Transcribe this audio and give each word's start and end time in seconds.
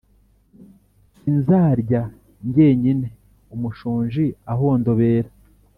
sinzarya 1.17 2.01
ngenyine 2.47 3.07
umushonji 3.55 4.25
ahondobera, 4.53 5.29